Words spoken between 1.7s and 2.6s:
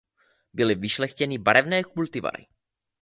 kultivary.